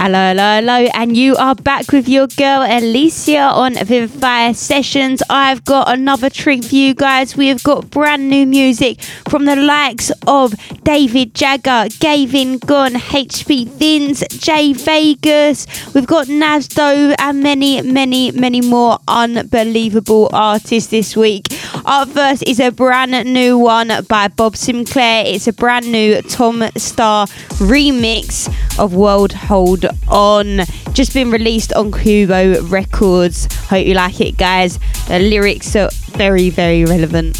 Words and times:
Hello, 0.00 0.28
hello, 0.28 0.60
hello, 0.60 0.88
and 0.94 1.16
you 1.16 1.34
are 1.34 1.56
back 1.56 1.90
with 1.90 2.08
your 2.08 2.28
girl 2.28 2.62
Alicia 2.62 3.40
on 3.40 3.74
Vivifier 3.74 4.54
Sessions. 4.54 5.24
I've 5.28 5.64
got 5.64 5.92
another 5.92 6.30
treat 6.30 6.66
for 6.66 6.76
you 6.76 6.94
guys. 6.94 7.36
We 7.36 7.48
have 7.48 7.64
got 7.64 7.90
brand 7.90 8.30
new 8.30 8.46
music 8.46 9.02
from 9.28 9.44
the 9.44 9.56
likes 9.56 10.12
of 10.28 10.54
David 10.84 11.34
Jagger, 11.34 11.88
Gavin 11.98 12.58
Gunn, 12.58 12.92
HP 12.92 13.66
Vince, 13.66 14.22
Jay 14.38 14.72
Vegas. 14.72 15.66
We've 15.92 16.06
got 16.06 16.28
Nasdo 16.28 17.16
and 17.18 17.42
many, 17.42 17.82
many, 17.82 18.30
many 18.30 18.60
more 18.60 19.00
unbelievable 19.08 20.30
artists 20.32 20.92
this 20.92 21.16
week. 21.16 21.48
First 21.88 22.44
is 22.46 22.60
a 22.60 22.70
brand 22.70 23.32
new 23.32 23.56
one 23.56 23.90
by 24.08 24.28
Bob 24.28 24.56
Sinclar. 24.56 25.24
It's 25.24 25.48
a 25.48 25.54
brand 25.54 25.90
new 25.90 26.20
Tom 26.20 26.60
Staar 26.76 27.26
remix 27.56 28.46
of 28.78 28.94
World 28.94 29.32
Hold 29.32 29.86
On. 30.06 30.60
Just 30.92 31.14
been 31.14 31.30
released 31.30 31.72
on 31.72 31.90
Kubo 31.90 32.62
Records. 32.64 33.48
Hope 33.68 33.86
you 33.86 33.94
like 33.94 34.20
it, 34.20 34.36
guys. 34.36 34.78
The 35.08 35.18
lyrics 35.18 35.74
are 35.76 35.88
very, 36.10 36.50
very 36.50 36.84
relevant. 36.84 37.38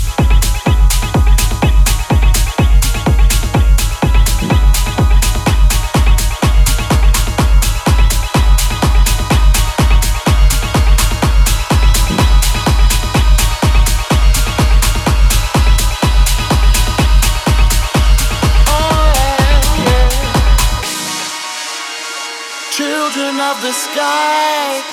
Of 23.49 23.63
the 23.63 23.73
sky. 23.73 24.85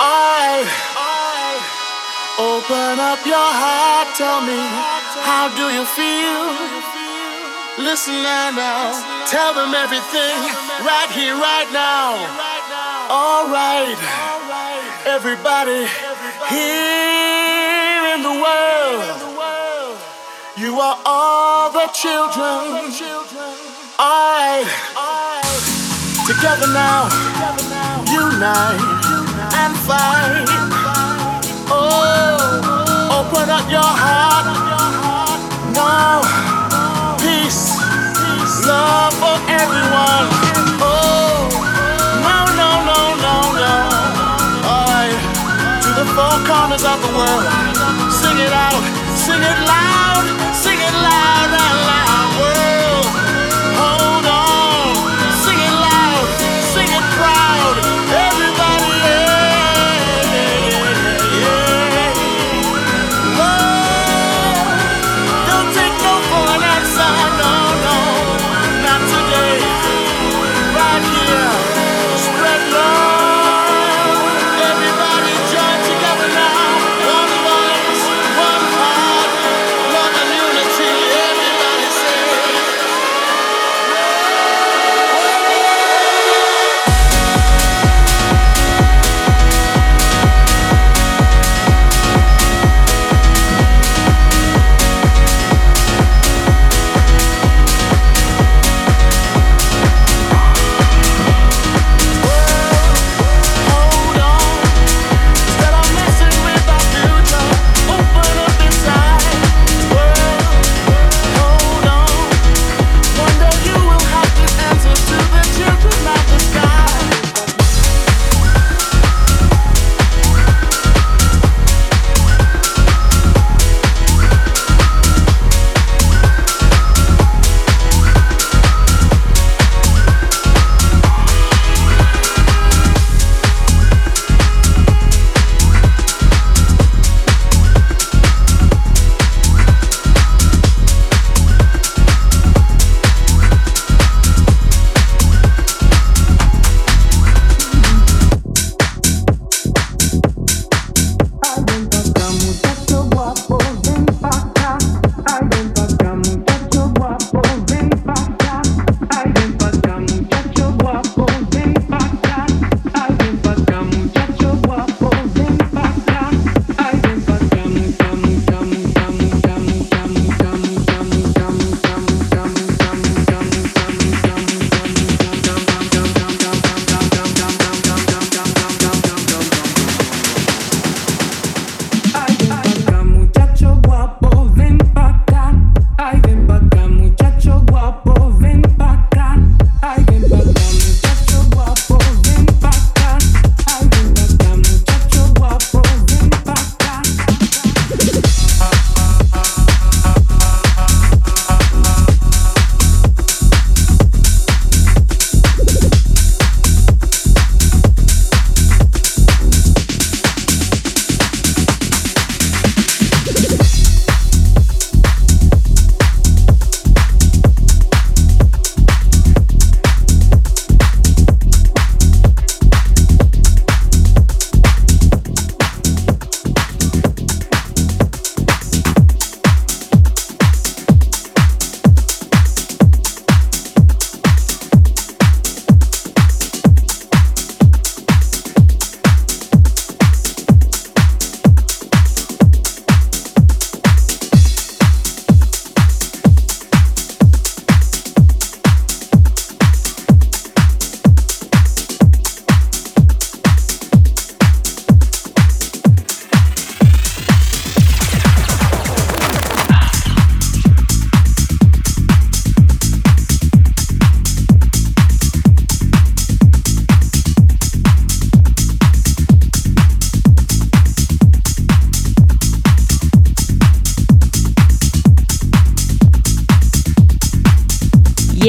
I 0.00 0.64
open 2.40 2.96
up 2.96 3.20
your 3.28 3.50
heart. 3.60 4.08
Tell 4.16 4.40
me, 4.40 4.56
how 5.20 5.52
do 5.52 5.68
you 5.68 5.84
feel? 5.84 6.48
Listen 7.76 8.22
now, 8.24 8.96
tell 9.28 9.52
them 9.52 9.74
everything 9.76 10.36
right 10.80 11.10
here, 11.12 11.36
right 11.36 11.68
now. 11.76 12.16
All 13.12 13.52
right, 13.52 14.00
everybody 15.04 15.84
here 16.48 18.16
in 18.16 18.24
the 18.24 18.36
world, 18.44 19.04
you 20.56 20.80
are 20.80 20.98
all 21.04 21.70
the 21.70 21.86
children. 21.92 22.96
Right. 23.98 25.15
Together 26.26 26.66
now, 26.74 27.06
unite 28.10 28.82
and 29.54 29.76
fight. 29.86 30.44
Oh, 31.70 33.14
open 33.14 33.48
up 33.48 33.70
your 33.70 33.86
heart. 33.86 34.46
No, 35.70 36.26
peace, 37.22 37.78
love 38.66 39.14
for 39.22 39.38
everyone. 39.46 40.26
Oh, 40.82 41.46
no, 42.26 42.38
no, 42.58 42.70
no, 42.90 43.00
no, 43.22 43.36
no. 43.62 43.74
Alright, 44.66 45.14
to 45.84 45.90
the 45.94 46.06
four 46.10 46.36
corners 46.42 46.82
of 46.82 46.98
the 47.06 47.12
world. 47.14 47.46
Sing 48.10 48.36
it 48.42 48.52
out, 48.52 48.82
sing 49.14 49.40
it 49.40 49.58
loud, 49.62 50.26
sing 50.52 50.80
it 50.80 50.92
loud. 50.92 51.35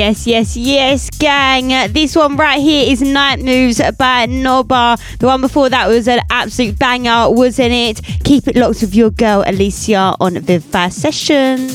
Yes, 0.07 0.25
yes, 0.25 0.55
yes, 0.55 1.09
gang. 1.09 1.91
This 1.91 2.15
one 2.15 2.37
right 2.37 2.61
here 2.61 2.89
is 2.89 3.01
Night 3.01 3.39
Moves 3.43 3.79
by 3.97 4.25
Noba. 4.25 4.97
The 5.19 5.25
one 5.25 5.41
before 5.41 5.67
that 5.69 5.89
was 5.89 6.07
an 6.07 6.21
absolute 6.29 6.79
banger, 6.79 7.29
wasn't 7.29 7.73
it? 7.73 8.01
Keep 8.23 8.47
it 8.47 8.55
locked 8.55 8.79
with 8.79 8.95
your 8.95 9.09
girl 9.09 9.43
Alicia 9.45 10.15
on 10.21 10.39
Vivify 10.39 10.87
Session. 10.87 11.67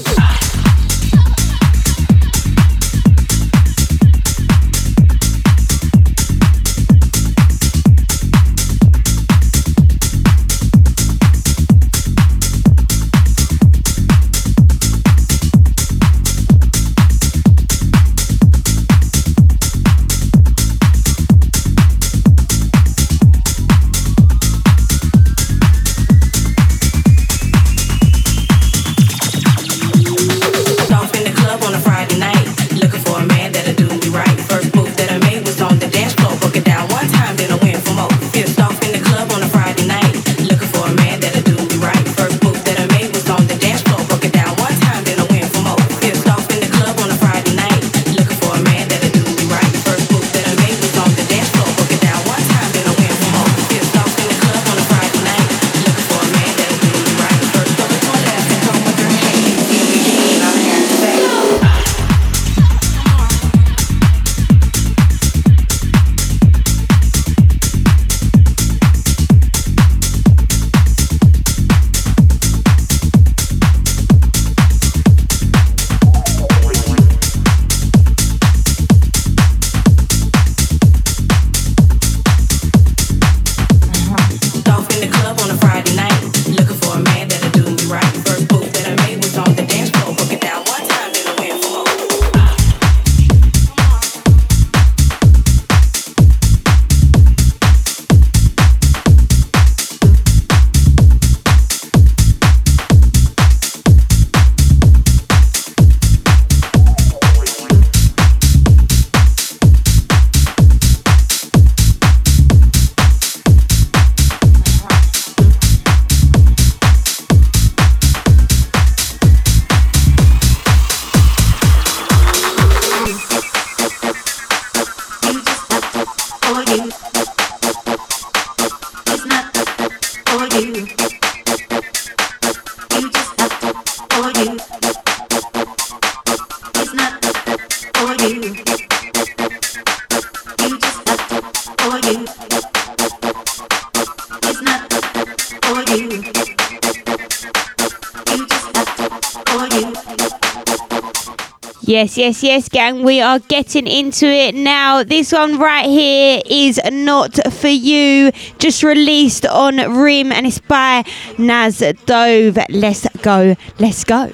Yes, 152.03 152.19
yes, 152.19 152.43
yes, 152.43 152.69
gang. 152.69 153.05
We 153.05 153.21
are 153.21 153.39
getting 153.39 153.87
into 153.87 154.27
it 154.27 154.57
now. 154.57 155.05
This 155.05 155.31
one 155.31 155.57
right 155.61 155.87
here 155.87 156.43
is 156.45 156.81
not 156.91 157.39
for 157.53 157.69
you. 157.69 158.33
Just 158.59 158.83
released 158.83 159.47
on 159.47 159.77
Rim 159.77 160.33
and 160.33 160.45
it's 160.45 160.59
by 160.59 161.05
Naz 161.39 161.79
Dove. 162.05 162.59
Let's 162.71 163.07
go. 163.23 163.55
Let's 163.79 164.03
go. 164.03 164.33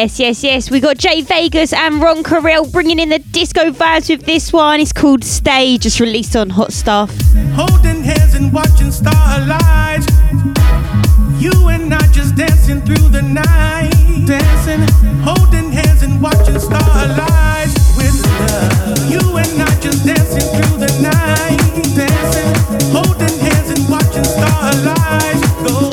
Yes, 0.00 0.18
yes, 0.18 0.42
yes. 0.42 0.70
We 0.70 0.80
got 0.80 0.96
Jay 0.96 1.20
Vegas 1.20 1.74
and 1.74 2.00
Ron 2.00 2.22
Carroll 2.22 2.66
bringing 2.66 2.98
in 2.98 3.10
the 3.10 3.18
disco 3.18 3.70
vibes 3.70 4.08
with 4.08 4.24
this 4.24 4.50
one. 4.50 4.80
It's 4.80 4.94
called 4.94 5.22
Stay, 5.22 5.76
just 5.76 6.00
released 6.00 6.34
on 6.34 6.48
Hot 6.48 6.72
Stuff. 6.72 7.10
Holding 7.52 8.02
hands 8.02 8.32
and 8.32 8.50
watching 8.50 8.92
starlight. 8.92 10.00
You 11.38 11.52
and 11.68 11.92
I 11.92 12.00
just 12.12 12.34
dancing 12.34 12.80
through 12.80 13.10
the 13.10 13.20
night. 13.20 13.92
Dancing, 14.24 14.88
holding 15.20 15.70
hands 15.70 16.02
and 16.02 16.22
watching 16.22 16.58
starlight 16.58 17.68
with 17.98 18.24
love. 18.40 19.10
You 19.12 19.36
and 19.36 19.60
I 19.60 19.80
just 19.82 20.06
dancing 20.06 20.48
through 20.56 20.78
the 20.78 20.92
night. 21.02 21.60
Dancing, 21.94 22.48
holding 22.96 23.38
hands 23.38 23.68
and 23.68 23.86
watching 23.90 24.24
starlight 24.24 25.40
go 25.62 25.89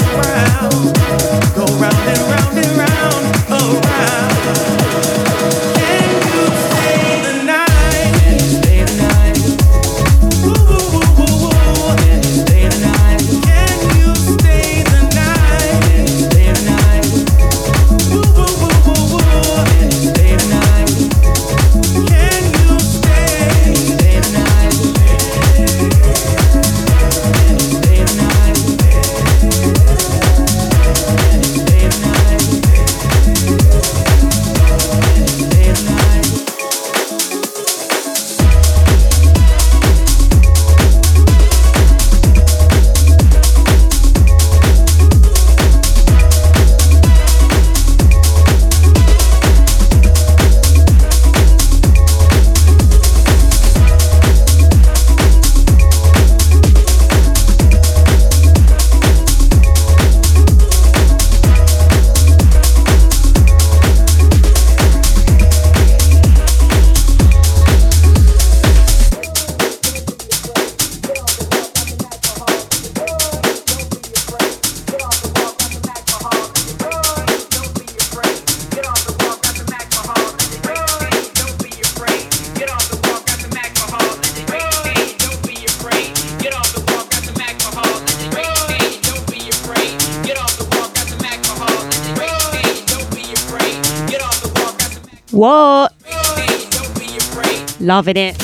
Loving 97.87 98.17
it. 98.17 98.37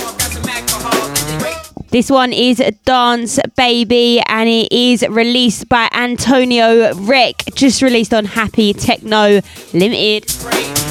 This 1.90 2.10
one 2.10 2.32
is 2.32 2.64
Dance 2.86 3.40
Baby 3.58 4.22
and 4.26 4.48
it 4.48 4.72
is 4.72 5.06
released 5.10 5.68
by 5.68 5.90
Antonio 5.92 6.94
Rick, 6.96 7.44
just 7.54 7.82
released 7.82 8.14
on 8.14 8.24
Happy 8.24 8.72
Techno 8.72 9.42
Limited. 9.74 10.83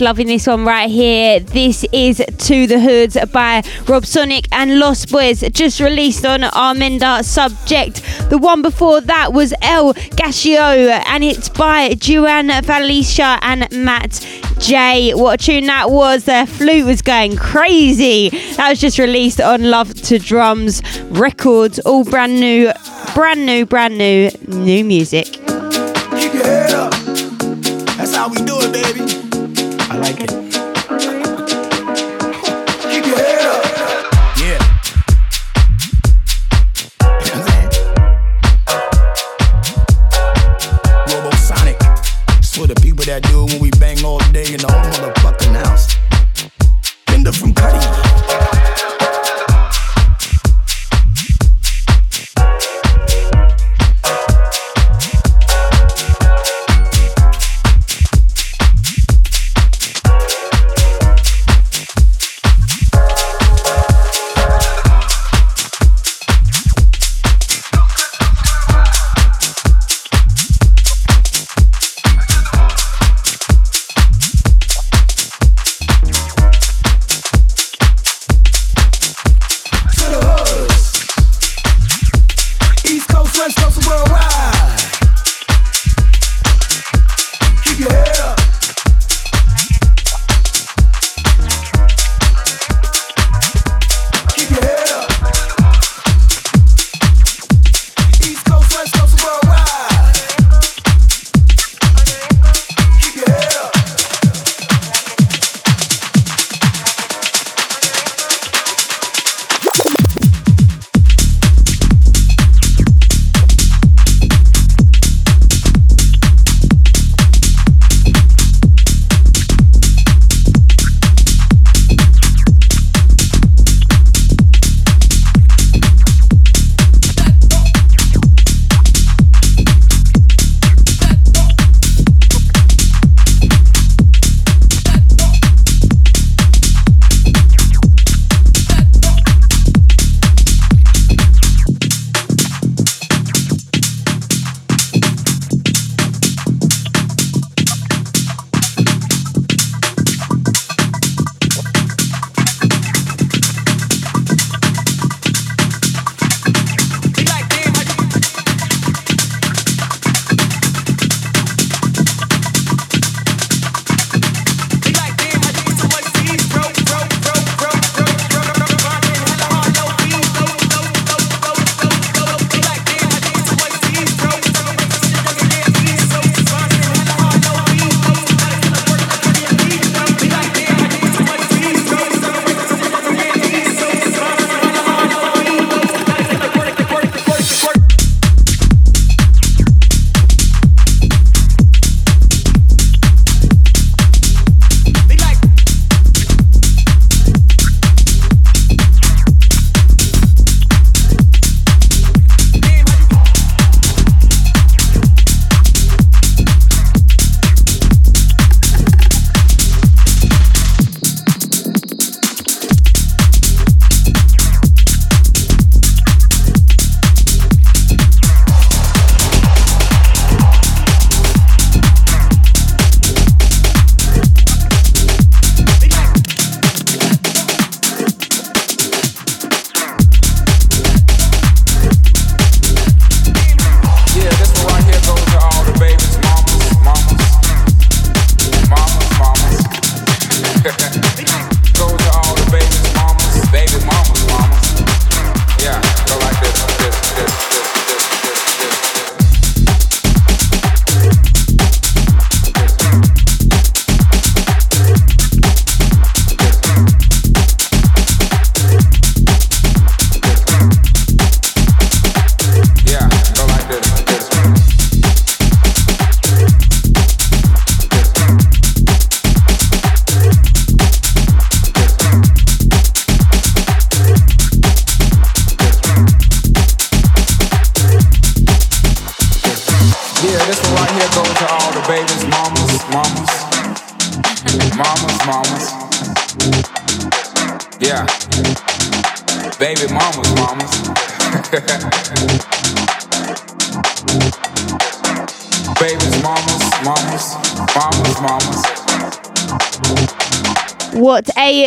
Loving 0.00 0.28
this 0.28 0.46
one 0.46 0.64
right 0.64 0.88
here. 0.88 1.40
This 1.40 1.84
is 1.92 2.22
To 2.38 2.66
the 2.66 2.80
Hoods 2.80 3.18
by 3.32 3.62
Rob 3.86 4.06
Sonic 4.06 4.48
and 4.50 4.78
Lost 4.78 5.12
Boys, 5.12 5.40
just 5.50 5.78
released 5.78 6.24
on 6.24 6.42
Armada 6.42 7.20
Subjekt. 7.22 8.30
The 8.30 8.38
one 8.38 8.62
before 8.62 9.02
that 9.02 9.34
was 9.34 9.52
El 9.60 9.92
Gascio, 9.92 11.02
and 11.06 11.22
it's 11.22 11.50
by 11.50 11.88
Juan 12.02 12.48
Valicia 12.48 13.38
and 13.42 13.70
Matt 13.72 14.26
J. 14.58 15.12
What 15.12 15.40
a 15.40 15.44
tune 15.44 15.66
that 15.66 15.90
was! 15.90 16.24
Their 16.24 16.46
flute 16.46 16.86
was 16.86 17.02
going 17.02 17.36
crazy. 17.36 18.30
That 18.56 18.70
was 18.70 18.80
just 18.80 18.98
released 18.98 19.40
on 19.40 19.64
Love 19.64 19.92
to 20.04 20.18
Drums 20.18 20.82
Records, 21.10 21.78
all 21.80 22.04
brand 22.04 22.40
new, 22.40 22.72
brand 23.14 23.44
new, 23.44 23.66
brand 23.66 23.98
new, 23.98 24.30
new 24.48 24.82
music. 24.82 25.29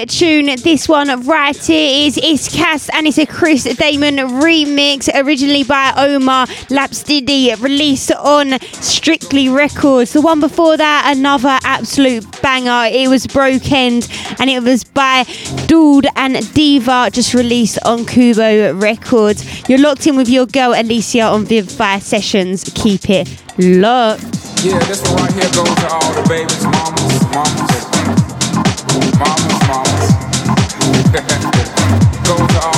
Tune 0.05 0.47
this 0.63 0.89
one 0.89 1.07
right 1.25 1.55
here 1.55 2.07
is 2.07 2.17
It's 2.21 2.53
Cast 2.53 2.89
and 2.93 3.07
it's 3.07 3.17
a 3.17 3.25
Chris 3.25 3.63
Damon 3.63 4.17
remix 4.17 5.09
originally 5.13 5.63
by 5.63 5.93
Omar 5.95 6.47
Lapstidi 6.69 7.59
released 7.61 8.11
on 8.11 8.59
Strictly 8.59 9.49
Records. 9.49 10.13
The 10.13 10.21
one 10.21 10.39
before 10.39 10.77
that 10.77 11.13
another 11.15 11.57
absolute 11.63 12.25
banger. 12.41 12.89
It 12.91 13.07
was 13.09 13.27
Broken 13.27 14.01
and 14.39 14.49
it 14.49 14.63
was 14.63 14.83
by 14.83 15.25
Dude 15.67 16.07
and 16.15 16.53
Diva 16.53 17.09
just 17.11 17.33
released 17.33 17.79
on 17.85 18.05
Kubo 18.05 18.73
Records. 18.73 19.69
You're 19.69 19.79
locked 19.79 20.07
in 20.07 20.15
with 20.15 20.29
your 20.29 20.45
girl 20.45 20.73
Alicia 20.73 21.21
on 21.21 21.45
Vivify 21.45 21.99
Sessions. 21.99 22.69
Keep 22.75 23.09
it 23.09 23.43
locked. 23.57 24.23
Yeah, 24.63 24.79
this 24.85 25.01
one 25.03 25.21
right 25.23 25.33
here 25.33 25.51
goes 25.51 25.75
to 25.75 25.87
all 25.91 26.13
the 26.13 26.25
babies, 26.27 26.63
mamas, 26.63 27.23
mamas, 27.33 27.91
mamas, 29.19 29.67
mamas. 29.67 29.92
goes 32.23 32.47
to 32.53 32.72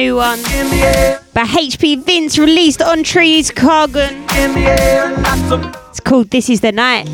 new 0.00 0.16
one. 0.16 0.42
By 1.34 1.44
HP 1.44 2.02
Vince 2.04 2.38
released 2.38 2.80
on 2.80 3.02
Trees 3.02 3.50
Cargan. 3.50 4.24
It's 5.90 6.00
called 6.00 6.30
This 6.30 6.48
Is 6.48 6.60
the 6.60 6.72
Night. 6.72 7.06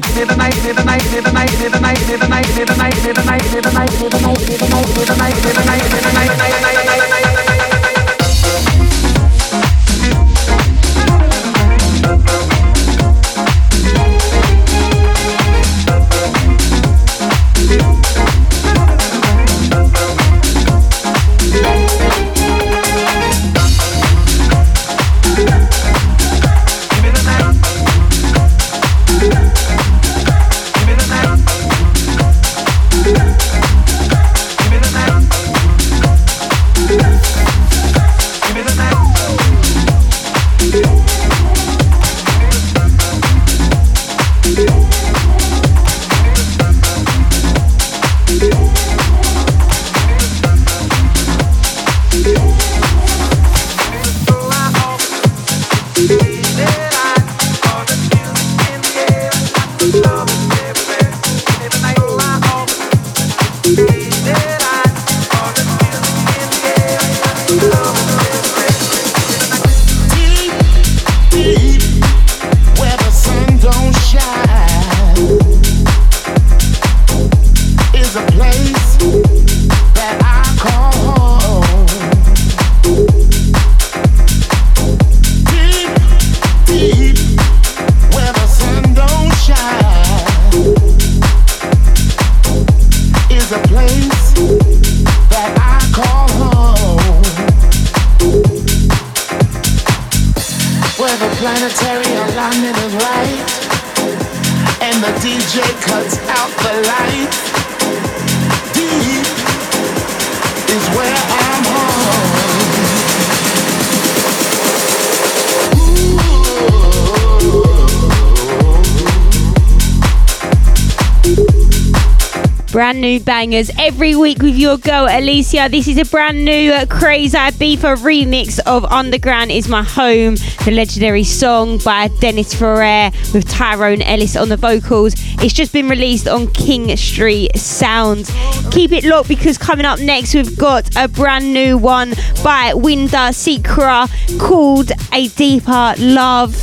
Bangers 123.46 123.70
every 123.78 124.16
week 124.16 124.42
with 124.42 124.56
your 124.56 124.76
girl 124.76 125.06
Alicia. 125.08 125.68
This 125.70 125.86
is 125.86 125.98
a 125.98 126.04
brand 126.04 126.44
new 126.44 126.72
uh, 126.72 126.84
Crazibiza 126.84 127.96
remix 127.98 128.58
of 128.66 128.84
Underground 128.86 129.52
is 129.52 129.68
My 129.68 129.84
Home, 129.84 130.34
the 130.64 130.72
legendary 130.72 131.22
song 131.22 131.78
by 131.78 132.08
Dennis 132.18 132.52
Ferrer 132.52 133.12
with 133.32 133.48
Tyrone 133.48 134.02
Ellis 134.02 134.34
on 134.34 134.48
the 134.48 134.56
vocals. 134.56 135.14
It's 135.40 135.52
just 135.52 135.72
been 135.72 135.88
released 135.88 136.26
on 136.26 136.48
King 136.54 136.96
Street 136.96 137.56
Sounds. 137.56 138.32
Keep 138.72 138.90
it 138.90 139.04
locked 139.04 139.28
because 139.28 139.58
coming 139.58 139.86
up 139.86 140.00
next 140.00 140.34
we've 140.34 140.58
got 140.58 140.90
a 140.96 141.06
brand 141.06 141.54
new 141.54 141.78
one 141.78 142.14
by 142.42 142.72
Winder 142.74 143.30
Secra 143.30 144.10
called 144.40 144.90
A 145.12 145.28
Deeper 145.28 145.94
Love. 145.98 146.56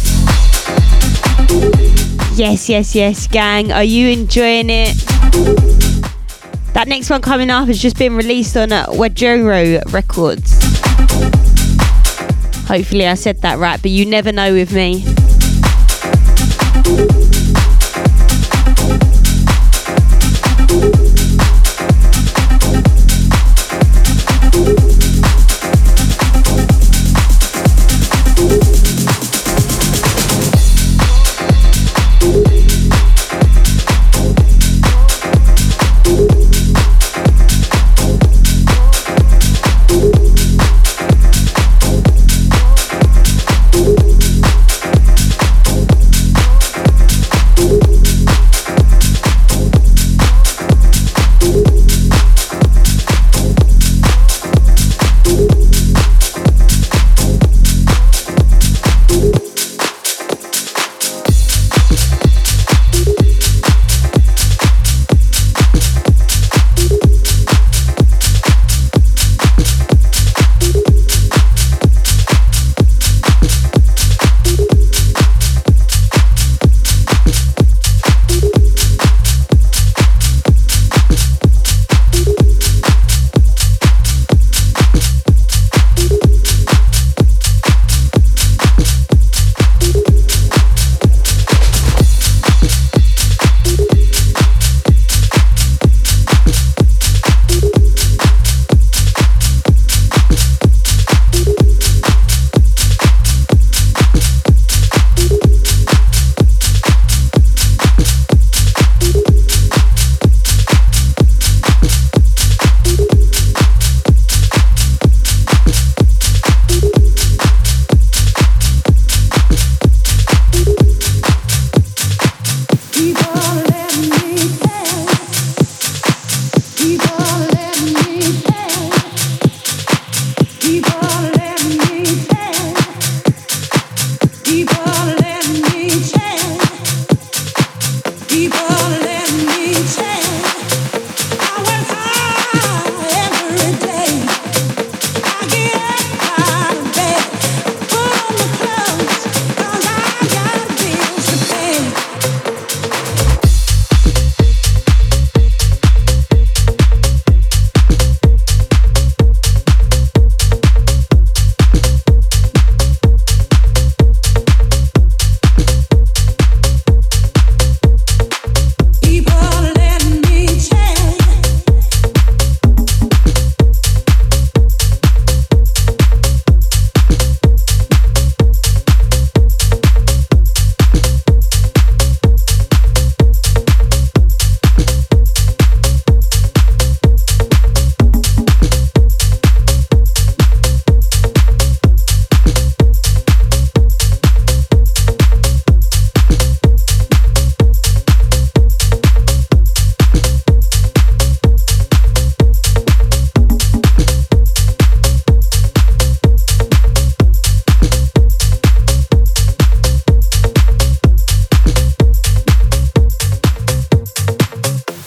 Yes, 2.35 2.67
yes, 2.67 2.93
yes, 2.93 3.27
gang. 3.27 3.71
Are 3.71 3.85
you 3.85 4.09
enjoying 4.09 4.69
it? 4.69 5.92
That 6.73 6.87
next 6.87 7.09
one 7.09 7.21
coming 7.21 7.49
up 7.49 7.67
has 7.67 7.79
just 7.79 7.97
been 7.97 8.15
released 8.15 8.57
on 8.57 8.71
uh, 8.71 8.87
Wajiro 8.87 9.93
Records. 9.93 10.59
Hopefully, 12.67 13.07
I 13.07 13.13
said 13.13 13.41
that 13.41 13.59
right, 13.59 13.79
but 13.81 13.91
you 13.91 14.05
never 14.05 14.31
know 14.31 14.53
with 14.53 14.73
me. 14.73 15.03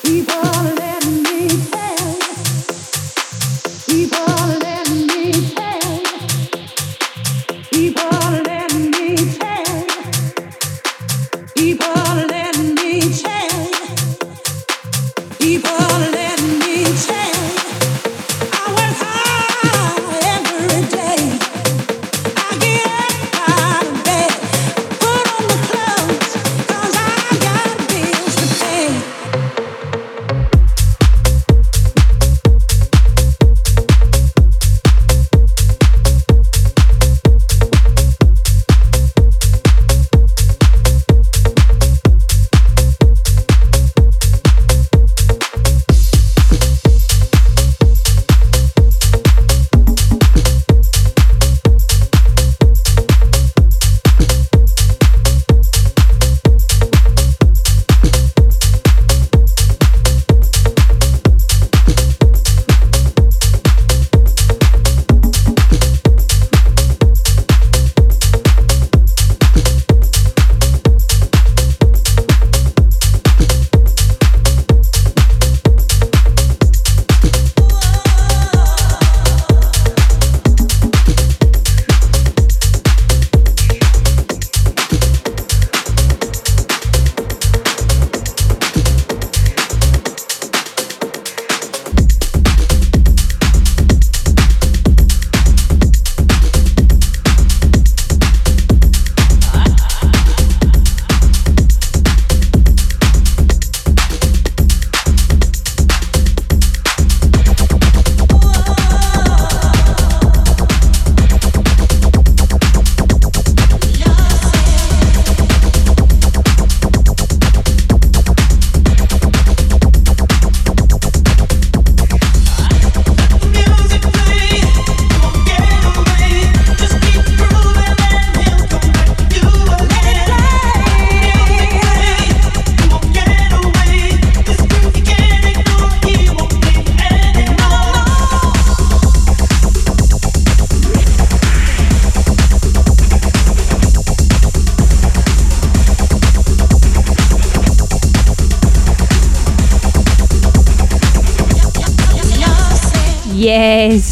keep 0.06 0.30
on. 0.32 0.75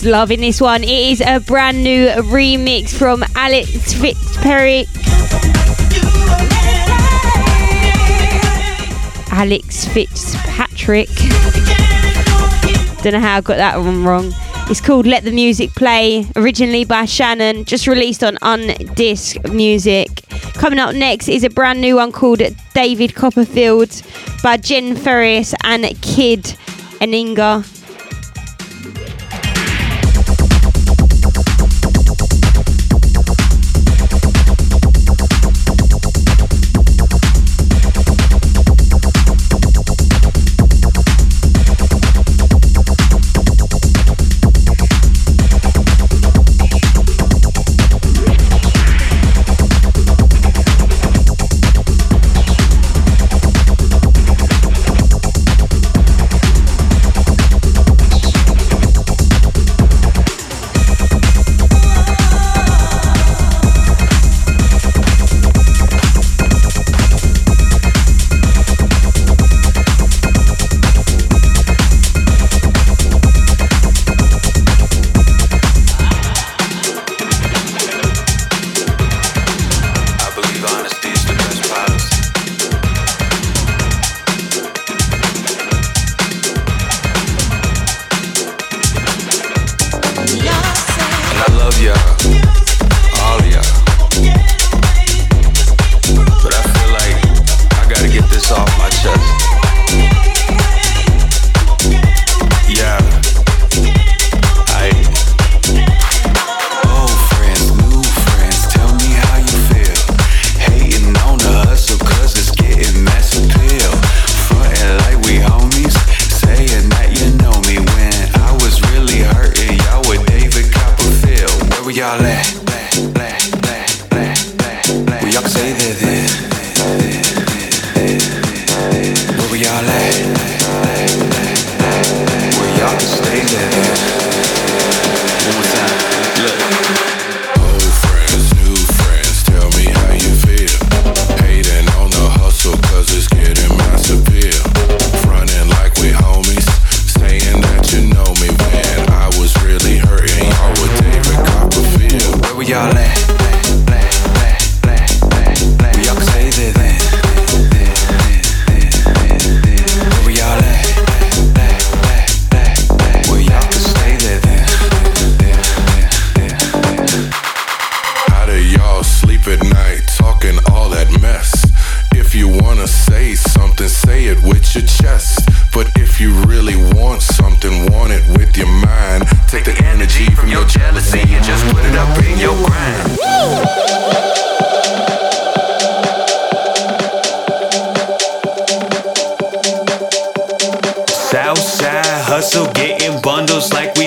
loving 0.05 0.41
this 0.41 0.61
one. 0.61 0.83
It 0.83 0.89
is 0.89 1.21
a 1.21 1.41
brand 1.41 1.83
new 1.83 2.09
remix 2.09 2.93
from 2.93 3.25
Alex 3.35 3.93
Fitzpatrick. 3.95 4.87
Alex 9.33 9.87
Fitzpatrick. 9.87 11.09
Don't 13.03 13.13
know 13.13 13.21
how 13.21 13.37
I 13.37 13.41
got 13.41 13.57
that 13.57 13.79
one 13.79 14.05
wrong. 14.05 14.33
It's 14.71 14.81
called 14.81 15.07
Let 15.07 15.25
the 15.25 15.31
Music 15.31 15.75
Play, 15.75 16.27
originally 16.37 16.85
by 16.85 17.05
Shannon, 17.05 17.65
just 17.65 17.87
released 17.87 18.25
on 18.25 18.37
Undisc 18.37 19.53
Music. 19.53 20.09
Coming 20.55 20.79
up 20.79 20.95
next 20.95 21.29
is 21.29 21.45
a 21.45 21.51
brand 21.51 21.81
new 21.81 21.97
one 21.97 22.13
called 22.13 22.41
David 22.73 23.15
Copperfield 23.15 24.03
by 24.43 24.57
Jen 24.57 24.97
Ferris 24.97 25.55
and 25.65 25.85
Kid 26.01 26.45
Eninga. 27.01 27.74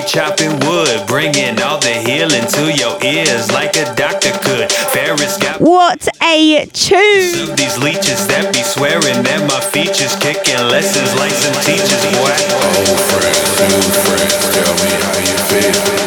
chopping 0.08 0.58
wood, 0.60 1.06
bringing 1.06 1.60
all 1.60 1.78
the 1.78 1.92
healing 1.92 2.46
to 2.48 2.72
your 2.72 2.96
ears 3.04 3.52
like 3.52 3.76
a 3.76 3.84
doctor 3.94 4.32
could. 4.40 4.72
Ferris 4.72 5.36
got 5.36 5.60
what 5.60 6.08
a 6.22 6.64
tune! 6.72 7.54
These 7.56 7.76
leeches 7.78 8.26
that 8.28 8.48
be 8.54 8.62
swearing 8.62 9.22
that 9.22 9.44
my 9.44 9.60
features 9.60 10.16
kicking 10.16 10.56
lessons 10.72 11.12
like 11.20 11.32
some 11.32 11.56
teachers. 11.60 12.00
What 12.24 12.40
old 12.72 13.00
friends, 13.12 13.52
new 13.68 13.84
friends, 14.08 14.34
tell 14.56 14.74
me 14.80 14.92
how 14.96 15.16
you 15.20 15.36
feel. 15.92 15.97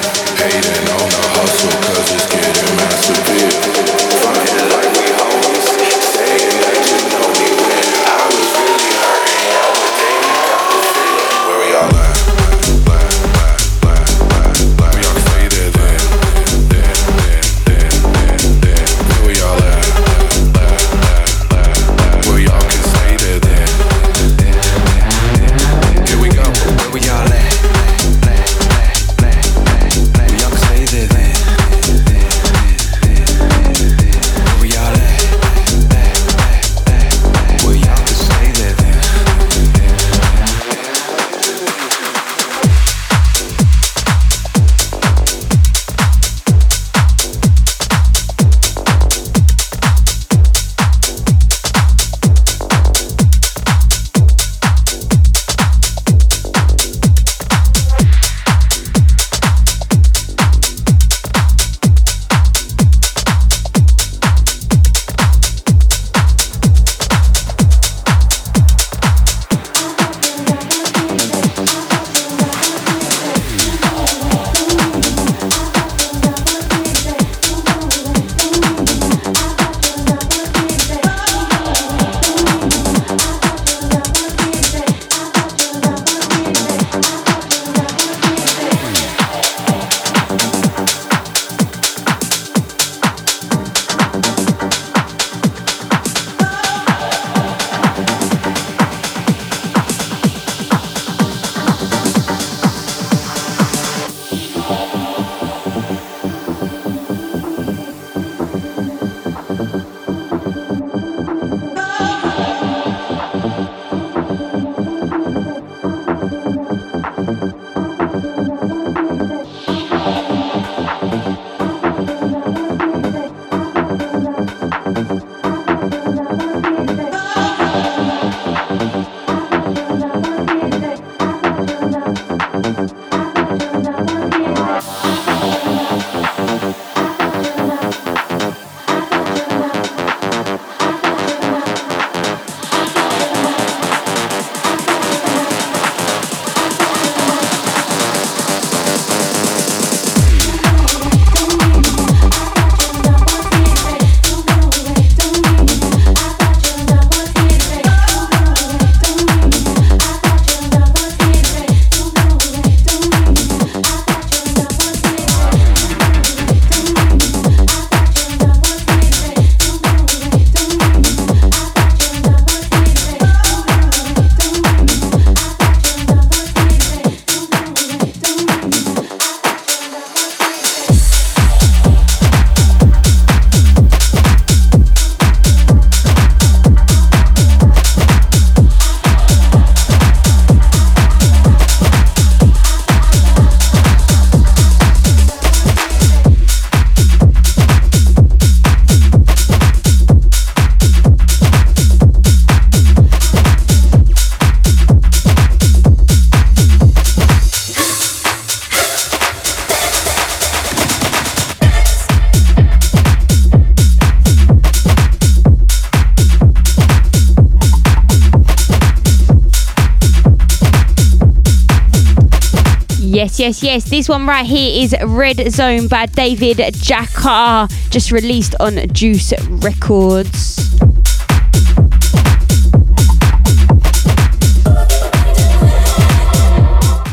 Yes, 223.41 223.63
yes. 223.63 223.89
This 223.89 224.07
one 224.07 224.27
right 224.27 224.45
here 224.45 224.83
is 224.83 224.95
Red 225.03 225.51
Zone 225.51 225.87
by 225.87 226.05
David 226.05 226.57
Jackar, 226.75 227.71
just 227.89 228.11
released 228.11 228.53
on 228.59 228.77
Juice 228.93 229.33
Records. 229.49 230.59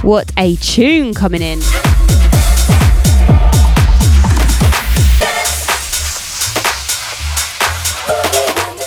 What 0.03 0.31
a 0.37 0.57
tune 0.57 1.14
coming 1.14 1.41
in. 1.41 1.61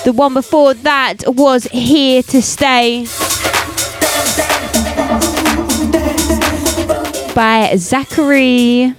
The 0.04 0.14
one 0.14 0.36
before 0.36 0.76
that 0.76 1.24
was 1.26 1.64
Here 1.72 2.22
to 2.22 2.40
Stay 2.44 3.08
by 7.34 7.76
Zachary. 7.78 8.94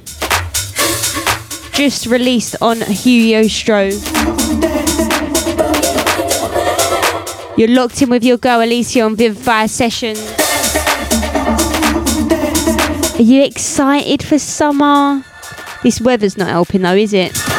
Just 1.73 2.07
released 2.07 2.57
on 2.61 2.81
Hugo 2.81 3.43
Stro. 3.49 3.91
You're 7.57 7.69
locked 7.69 8.01
in 8.03 8.11
with 8.11 8.25
your 8.25 8.39
girl 8.39 8.61
Elysia 8.61 9.05
on 9.05 9.17
Vivify 9.17 9.67
Session. 9.67 10.17
Are 13.19 13.23
you 13.23 13.43
excited 13.43 14.23
for 14.23 14.39
summer? 14.39 15.25
This 15.83 16.01
weather's 16.01 16.37
not 16.37 16.49
helping 16.49 16.83
though, 16.83 16.95
is 16.95 17.13
it? 17.13 17.52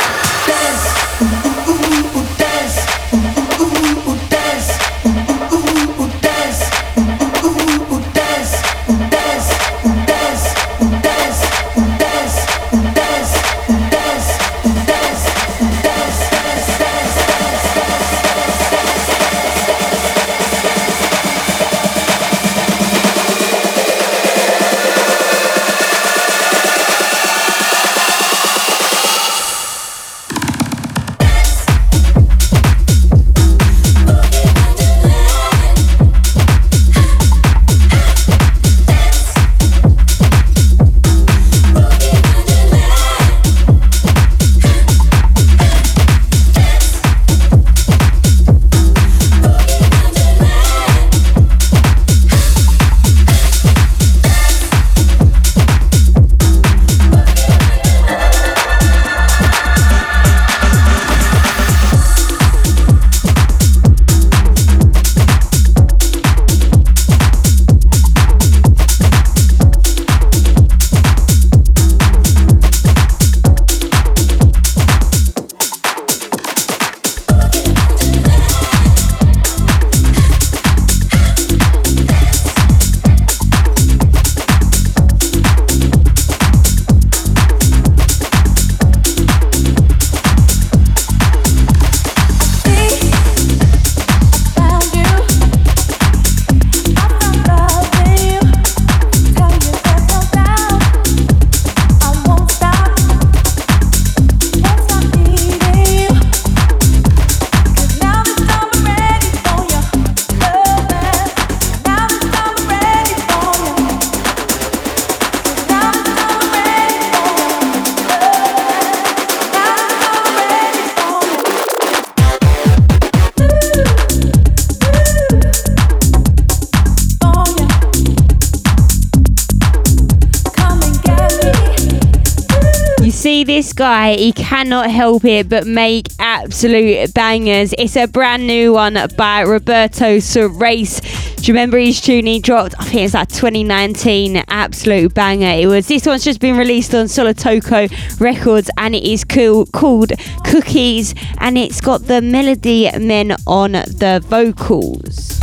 Guy, 133.76 134.16
he 134.16 134.32
cannot 134.32 134.90
help 134.90 135.26
it 135.26 135.50
but 135.50 135.66
make 135.66 136.08
absolute 136.20 137.14
bangers. 137.14 137.74
It's 137.78 137.96
a 137.96 138.08
brand 138.08 138.48
new 138.48 138.74
one 138.74 138.98
by 139.18 139.42
Roberto 139.42 140.18
Surace. 140.18 141.02
Do 141.38 141.52
you 141.52 141.54
remember 141.54 141.78
his 141.78 142.00
tune 142.00 142.26
he 142.26 142.40
dropped? 142.40 142.76
I 142.80 142.86
think 142.86 143.02
it's 143.02 143.14
like 143.14 143.30
2019. 143.30 144.44
Absolute 144.48 145.14
banger. 145.14 145.48
It 145.48 145.68
was. 145.68 145.88
This 145.88 146.06
one's 146.06 146.24
just 146.24 146.40
been 146.40 146.58
released 146.58 146.96
on 146.96 147.08
Solotoko 147.08 148.20
Records 148.20 148.70
and 148.78 148.96
it 148.96 149.04
is 149.04 149.24
cool, 149.24 149.66
called 149.66 150.14
Cookies 150.46 151.14
and 151.40 151.58
it's 151.58 151.82
got 151.82 152.08
the 152.08 152.22
Melody 152.22 152.90
Men 152.98 153.36
on 153.46 153.74
the 153.74 154.24
vocals. 154.26 155.43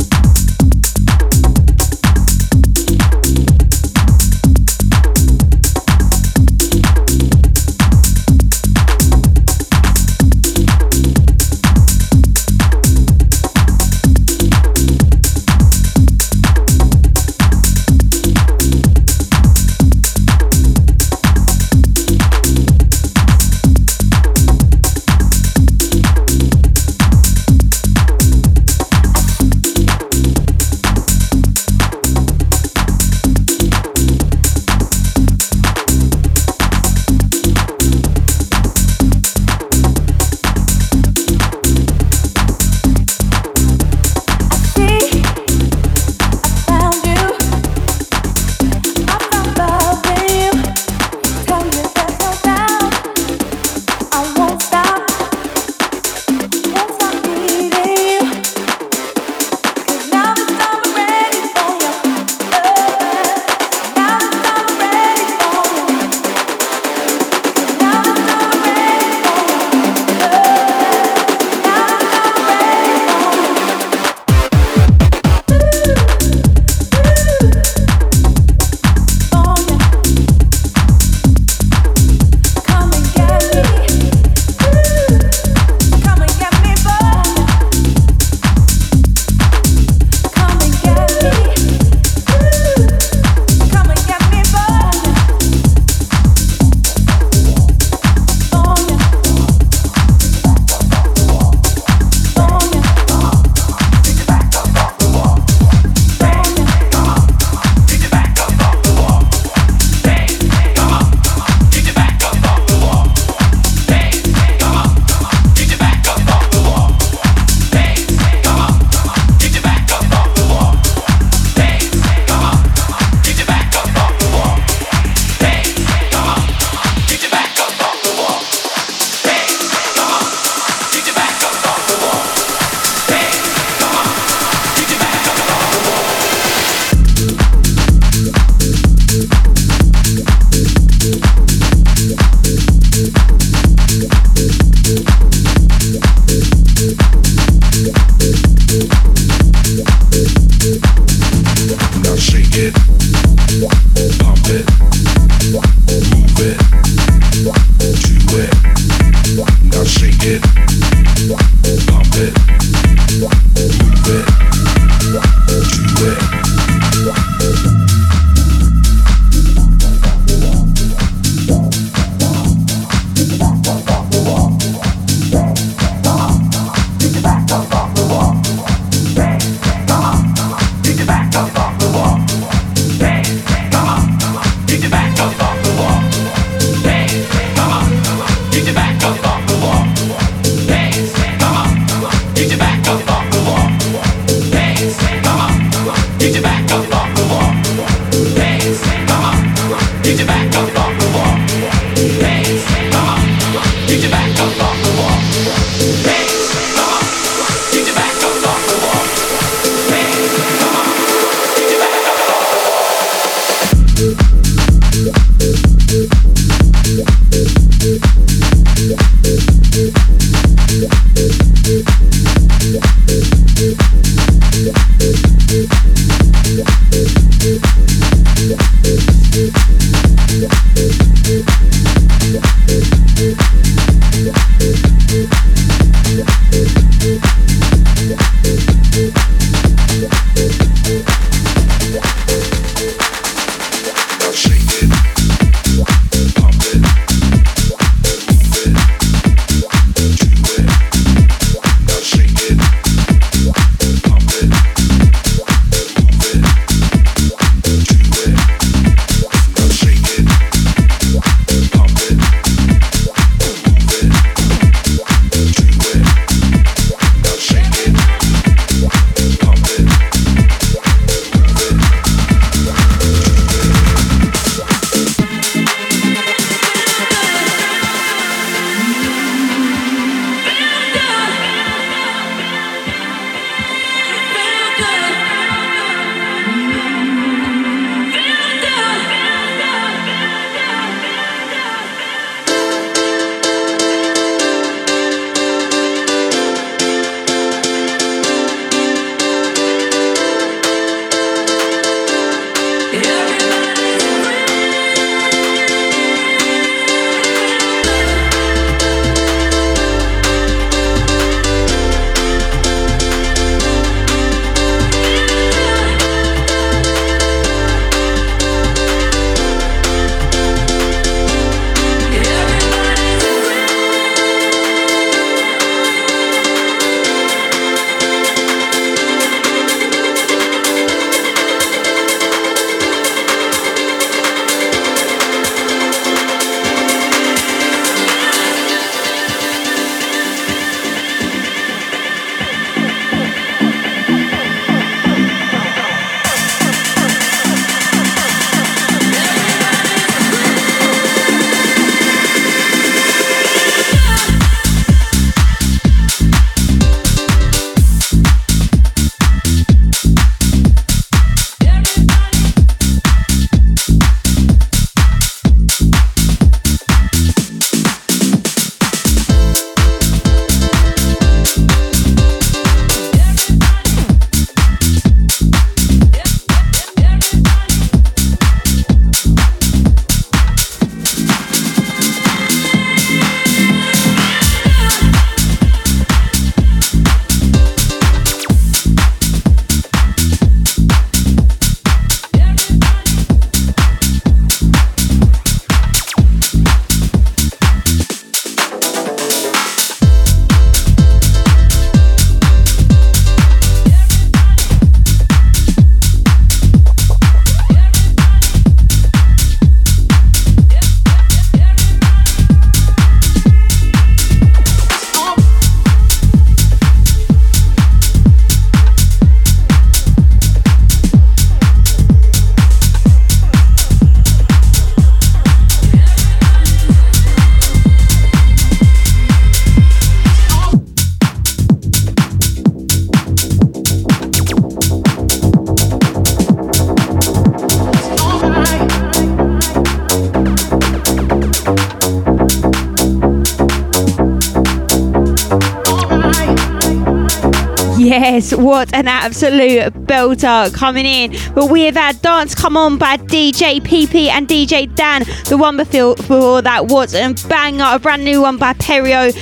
Yes, 448.33 448.55
what 448.55 448.93
an 448.93 449.09
absolute 449.09 449.91
belter 450.07 450.73
coming 450.73 451.05
in. 451.05 451.35
But 451.53 451.69
we 451.69 451.81
have 451.81 451.97
had 451.97 452.21
Dance 452.21 452.55
Come 452.55 452.77
On 452.77 452.97
by 452.97 453.17
DJ 453.17 453.81
PP 453.81 454.29
and 454.29 454.47
DJ 454.47 454.95
Dan. 454.95 455.23
The 455.49 455.57
one 455.57 455.75
before, 455.75 456.61
that, 456.61 456.87
what 456.87 457.13
a 457.13 457.35
banger. 457.49 457.83
A 457.89 457.99
brand 457.99 458.23
new 458.23 458.41
one 458.41 458.55
by 458.55 458.71
Perio, 458.71 459.33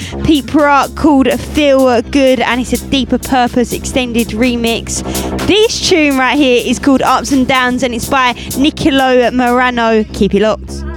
Pratt 0.47 0.95
called 0.95 1.31
Feel 1.39 2.01
Good, 2.01 2.39
and 2.39 2.61
it's 2.61 2.73
a 2.73 2.89
Deeper 2.89 3.19
Purpose 3.19 3.73
extended 3.73 4.29
remix. 4.29 5.03
This 5.45 5.87
tune 5.87 6.17
right 6.17 6.35
here 6.35 6.63
is 6.65 6.79
called 6.79 7.03
Ups 7.03 7.31
and 7.31 7.47
Downs, 7.47 7.83
and 7.83 7.93
it's 7.93 8.09
by 8.09 8.31
Nicolo 8.57 9.29
Morano. 9.29 10.03
Keep 10.03 10.33
it 10.33 10.41
locked. 10.41 10.88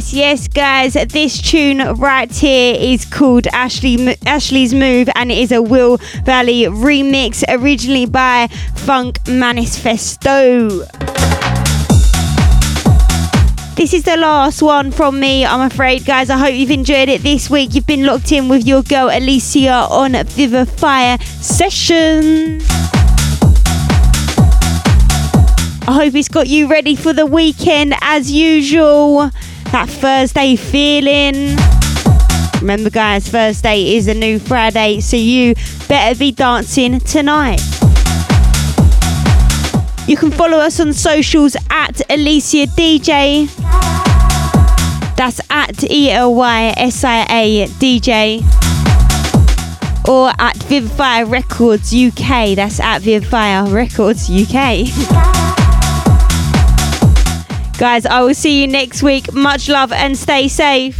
Yes, 0.00 0.14
yes, 0.14 0.48
guys. 0.48 0.94
This 0.94 1.42
tune 1.42 1.76
right 1.96 2.32
here 2.32 2.74
is 2.74 3.04
called 3.04 3.46
Ashley 3.48 4.16
Ashley's 4.24 4.72
Move, 4.72 5.10
and 5.14 5.30
it 5.30 5.36
is 5.36 5.52
a 5.52 5.60
Will 5.60 5.98
Valley 6.24 6.62
remix, 6.62 7.44
originally 7.46 8.06
by 8.06 8.46
Funk 8.76 9.18
Manifesto. 9.28 10.70
This 13.76 13.92
is 13.92 14.04
the 14.04 14.16
last 14.16 14.62
one 14.62 14.90
from 14.90 15.20
me, 15.20 15.44
I'm 15.44 15.70
afraid, 15.70 16.06
guys. 16.06 16.30
I 16.30 16.38
hope 16.38 16.54
you've 16.54 16.70
enjoyed 16.70 17.10
it 17.10 17.20
this 17.20 17.50
week. 17.50 17.74
You've 17.74 17.86
been 17.86 18.06
locked 18.06 18.32
in 18.32 18.48
with 18.48 18.66
your 18.66 18.82
girl 18.82 19.10
Elysia 19.10 19.86
on 19.90 20.12
Vivify 20.28 21.16
Sessions. 21.18 22.64
I 25.86 25.92
hope 25.92 26.14
it's 26.14 26.28
got 26.28 26.46
you 26.46 26.68
ready 26.68 26.96
for 26.96 27.12
the 27.12 27.26
weekend 27.26 27.92
as 28.00 28.32
usual. 28.32 29.30
That 29.72 29.88
Thursday 29.88 30.56
feeling. 30.56 31.56
Remember, 32.60 32.90
guys, 32.90 33.28
Thursday 33.28 33.94
is 33.94 34.08
a 34.08 34.14
new 34.14 34.38
Friday, 34.38 35.00
so 35.00 35.16
you 35.16 35.54
better 35.88 36.18
be 36.18 36.32
dancing 36.32 36.98
tonight. 37.00 37.60
You 40.08 40.16
can 40.16 40.32
follow 40.32 40.58
us 40.58 40.80
on 40.80 40.92
socials 40.92 41.54
at 41.70 41.94
Elysia 42.10 42.66
DJ. 42.66 43.46
That's 45.16 45.40
at 45.48 45.84
E 45.88 46.10
L 46.10 46.34
Y 46.34 46.74
S 46.76 47.04
I 47.04 47.26
A 47.30 47.66
DJ. 47.66 48.42
Or 50.08 50.32
at 50.40 50.56
Vivify 50.64 51.22
Records 51.22 51.94
UK. 51.94 52.56
That's 52.56 52.80
at 52.80 53.02
Vivify 53.02 53.70
Records 53.70 54.28
UK. 54.28 55.36
Guys, 57.80 58.04
I 58.04 58.20
will 58.20 58.34
see 58.34 58.60
you 58.60 58.66
next 58.66 59.02
week. 59.02 59.32
Much 59.32 59.70
love 59.70 59.90
and 59.90 60.14
stay 60.14 60.48
safe. 60.48 60.98